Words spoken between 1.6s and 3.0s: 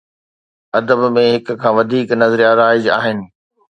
کان وڌيڪ نظريا رائج